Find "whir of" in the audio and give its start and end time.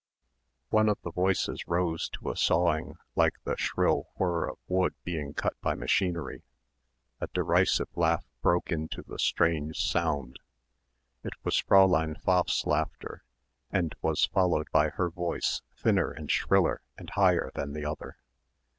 4.17-4.57